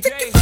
[0.00, 0.41] Took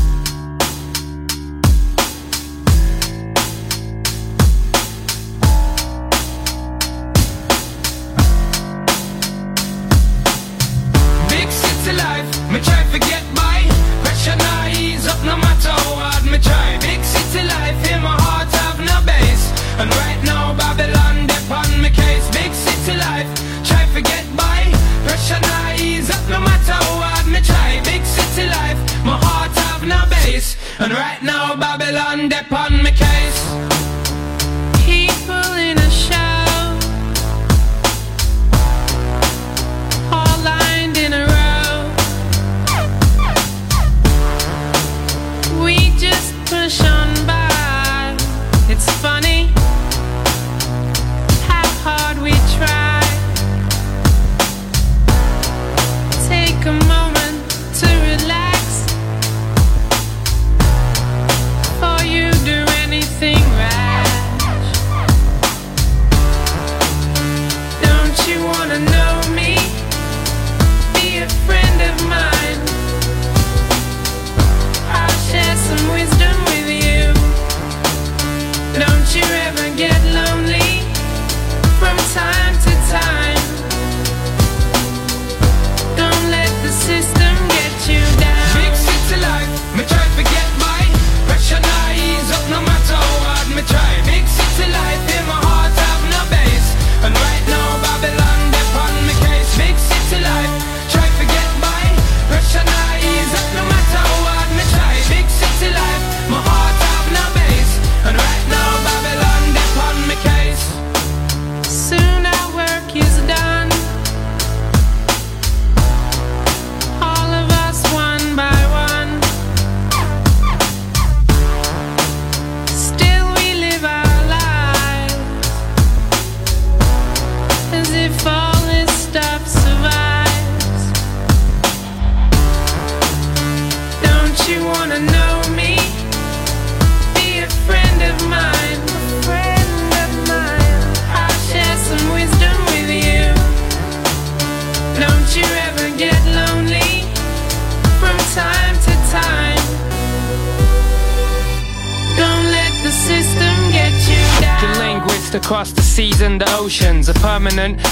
[30.81, 33.20] And right now Babylon depend me case.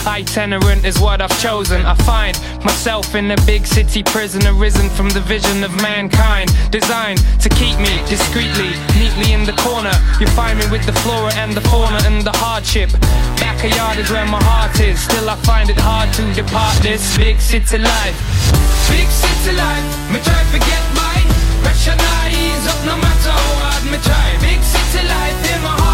[0.10, 1.86] Itinerant is what I've chosen.
[1.86, 7.22] I find myself in a big city prison, arisen from the vision of mankind, designed
[7.39, 9.93] to keep me discreetly, neatly in the corner.
[10.19, 12.89] You find me with the flora and the fauna and the hardship.
[13.38, 15.00] Backyard is where my heart is.
[15.00, 18.17] Still, I find it hard to depart this big city life.
[18.89, 21.15] Big city life, me try forget my
[21.62, 24.28] pressure up no matter how hard me try.
[24.41, 25.88] Big city life in my heart.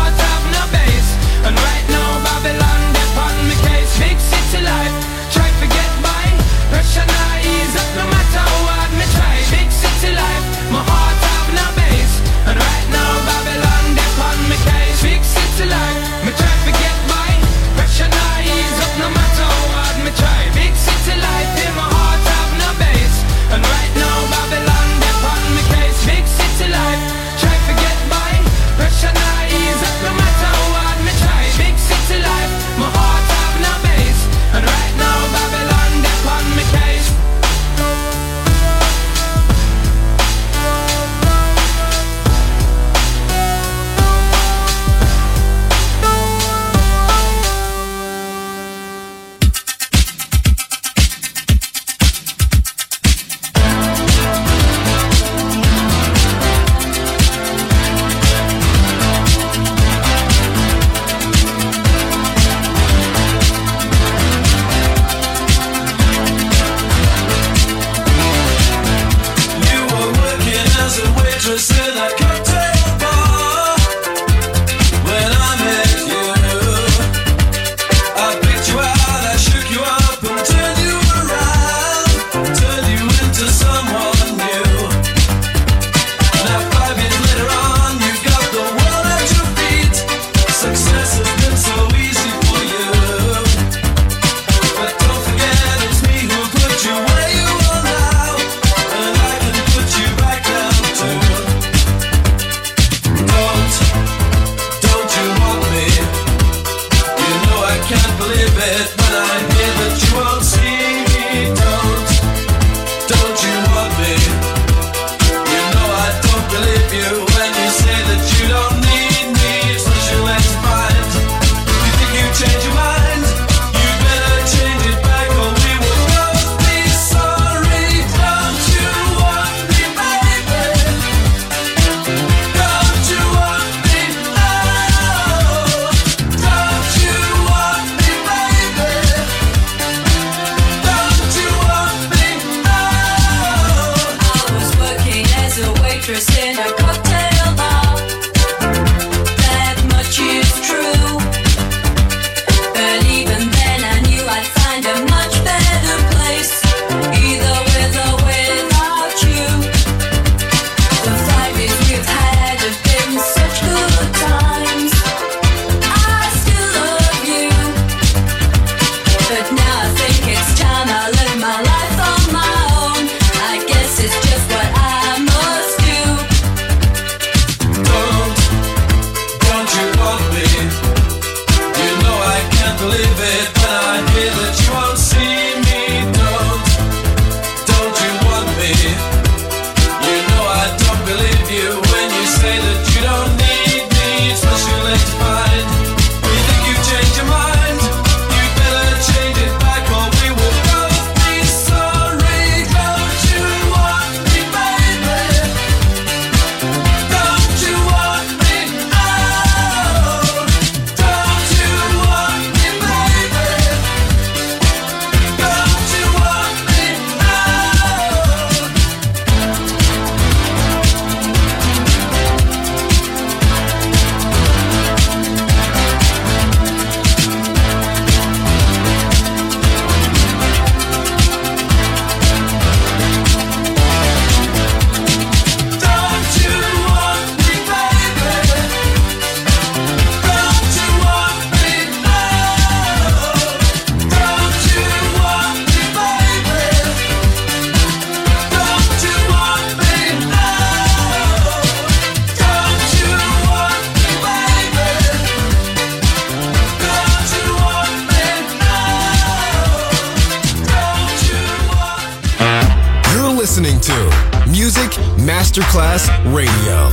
[266.26, 266.85] Radio.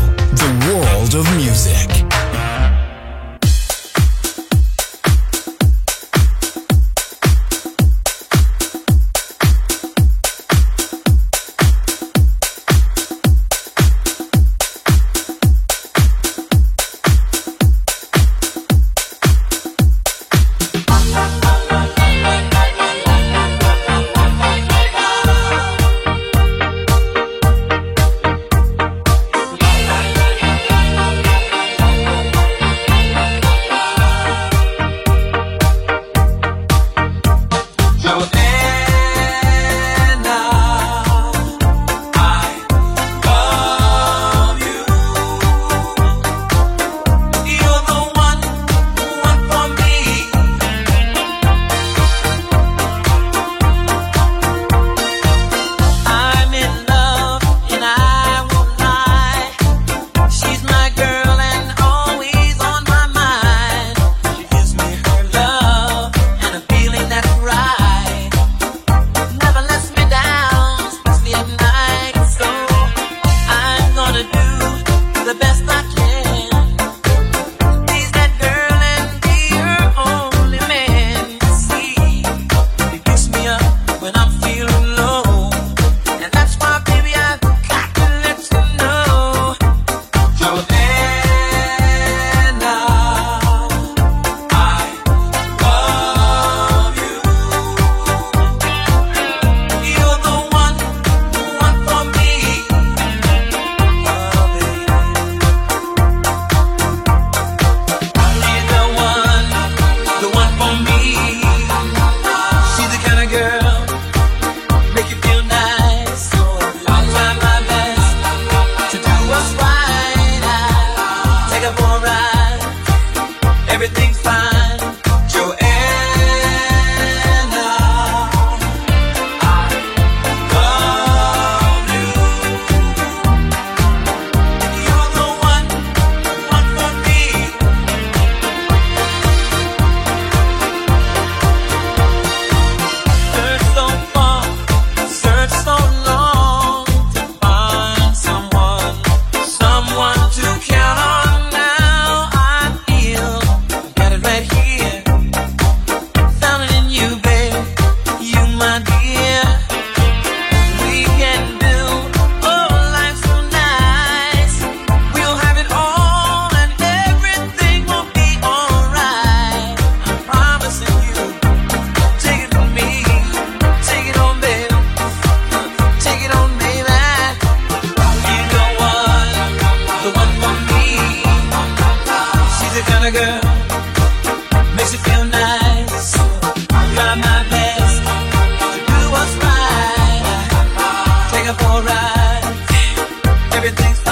[193.65, 194.12] everything's fine.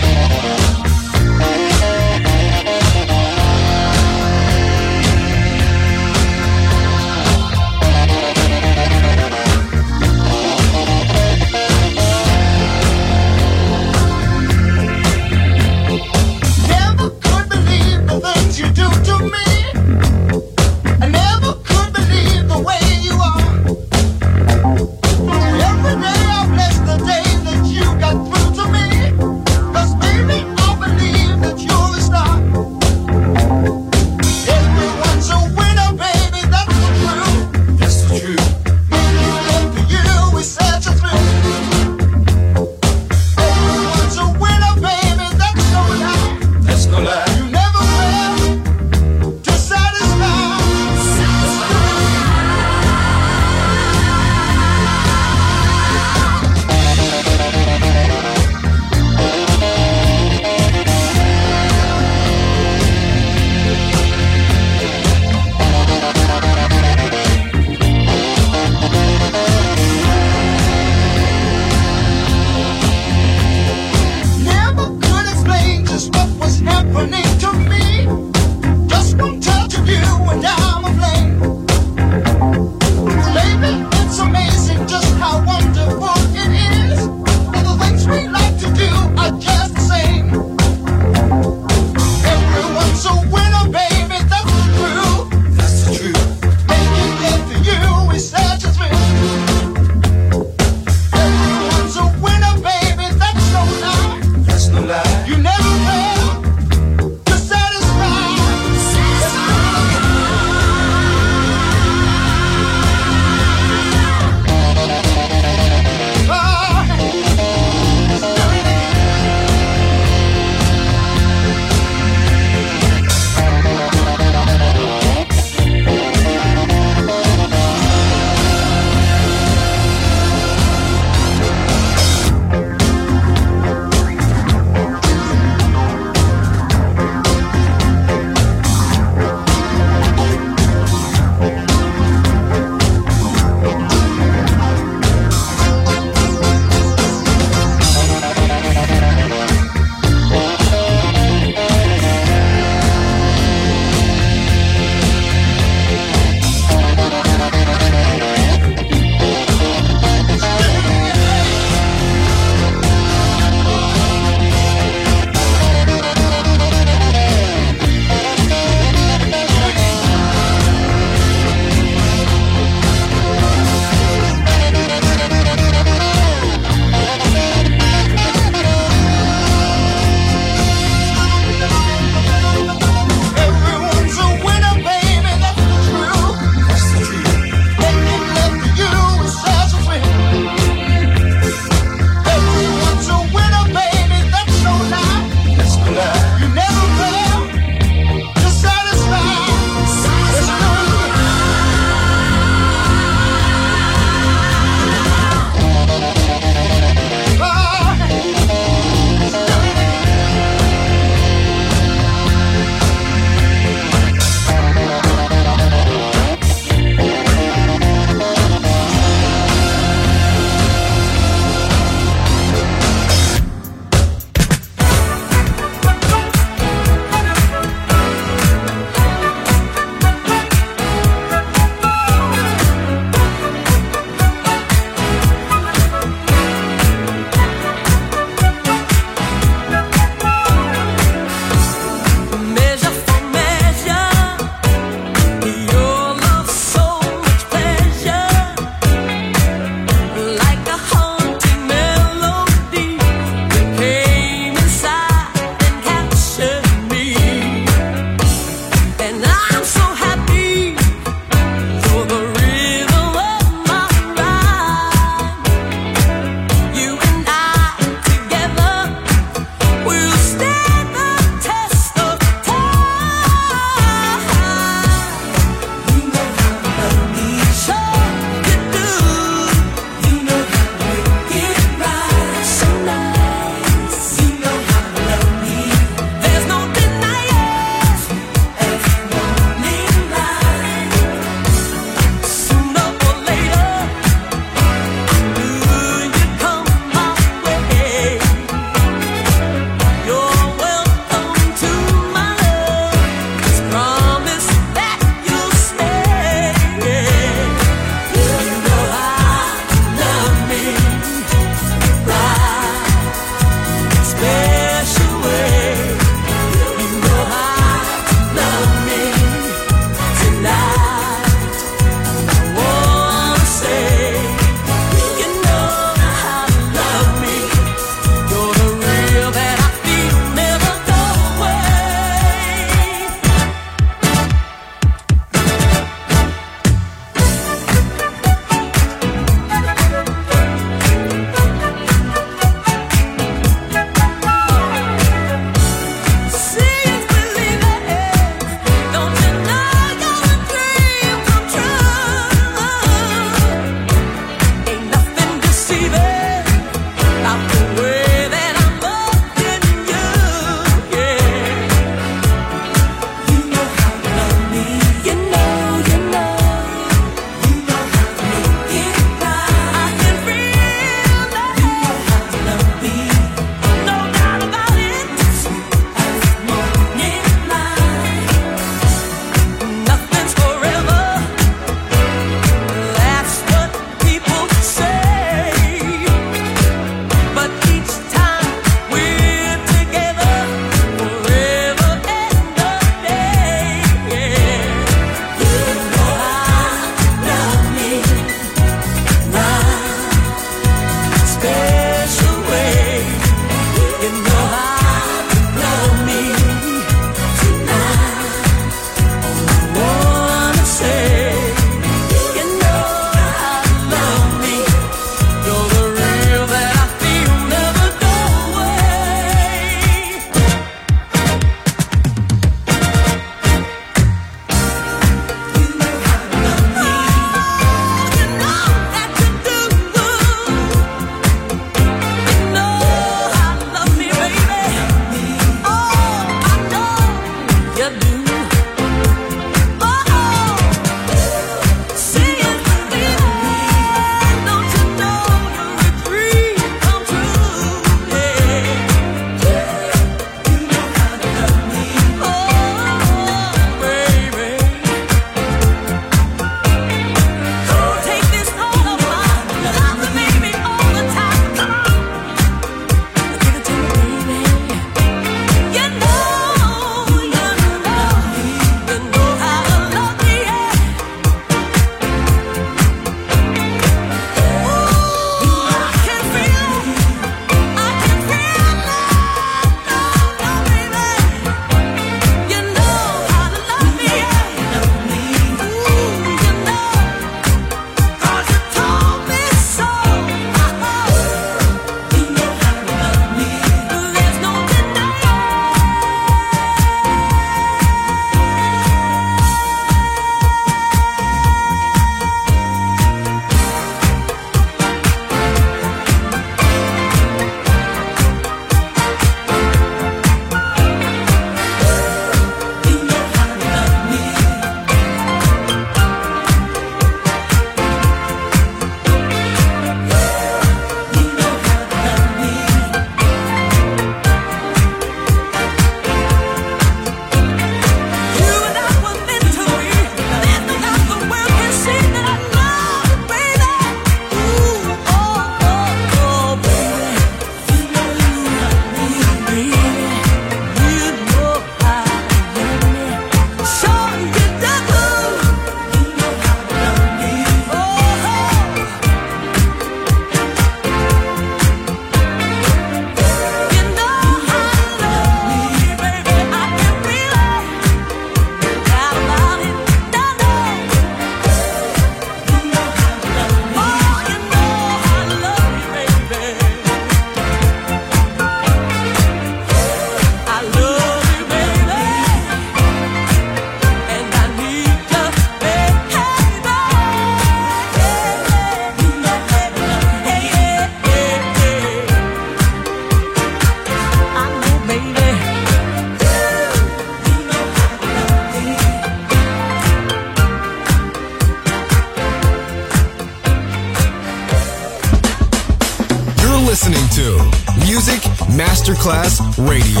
[599.01, 600.00] Masterclass Radio.